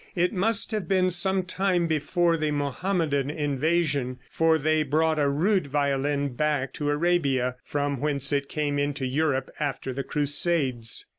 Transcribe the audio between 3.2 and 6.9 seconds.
invasion, for they brought a rude violin back to